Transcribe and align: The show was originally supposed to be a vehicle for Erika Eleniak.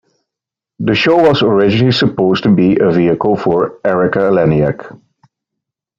The 0.79 0.95
show 0.95 1.15
was 1.29 1.43
originally 1.43 1.91
supposed 1.91 2.41
to 2.45 2.49
be 2.49 2.79
a 2.79 2.89
vehicle 2.89 3.37
for 3.37 3.79
Erika 3.85 4.21
Eleniak. 4.31 4.99